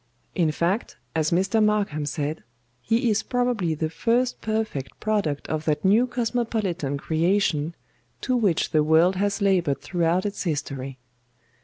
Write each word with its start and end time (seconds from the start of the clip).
In 0.33 0.49
fact, 0.49 0.97
as 1.15 1.29
Mr. 1.29 1.63
MARKHAM 1.63 2.07
said, 2.07 2.43
he 2.81 3.11
is 3.11 3.21
probably 3.21 3.75
the 3.75 3.91
first 3.91 4.41
perfect 4.41 4.99
product 4.99 5.47
of 5.47 5.65
that 5.65 5.85
new 5.85 6.07
cosmopolitan 6.07 6.97
creation 6.97 7.75
to 8.21 8.35
which 8.35 8.71
the 8.71 8.83
world 8.83 9.17
has 9.17 9.43
laboured 9.43 9.79
throughout 9.83 10.25
its 10.25 10.41
history. 10.43 10.97